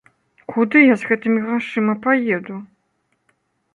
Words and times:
Куды 0.53 0.77
я 0.85 0.95
з 1.01 1.11
гэтымі 1.11 1.39
грашыма 1.45 1.93
паеду? 2.07 2.55